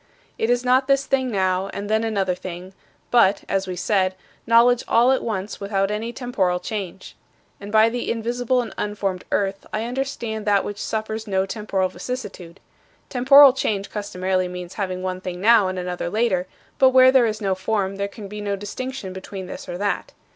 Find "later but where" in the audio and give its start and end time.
16.09-17.11